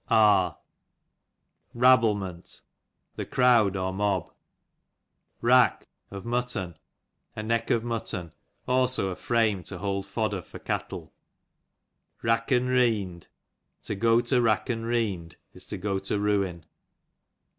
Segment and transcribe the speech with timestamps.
[0.09, 0.57] R
[1.75, 2.61] IEaBBLEMENT,
[3.19, 4.33] a crowd, a mob.
[5.41, 6.73] Rack (for mutton,)
[7.35, 8.31] a neck of muttcm,
[8.67, 11.13] also a frame to hold fodder for cattle.
[12.23, 13.27] Rack and reend,
[13.83, 16.65] to go to rack and reend, is to go to ruin.